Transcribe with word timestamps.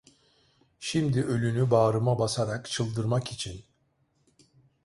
Şimdi 0.79 1.23
ölünü 1.23 1.71
bağrıma 1.71 2.19
basarak 2.19 2.69
çıldırmak 2.69 3.31
için… 3.31 3.63